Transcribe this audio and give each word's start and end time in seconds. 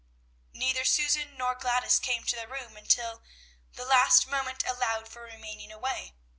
Neither 0.53 0.83
Susan 0.83 1.37
nor 1.37 1.53
Gladys 1.53 1.99
came 1.99 2.23
to 2.23 2.35
their 2.35 2.47
room 2.47 2.75
until 2.75 3.21
the 3.73 3.85
last 3.85 4.25
moment 4.27 4.63
allowed 4.65 5.07
for 5.07 5.21
remaining 5.21 5.71
away. 5.71 6.15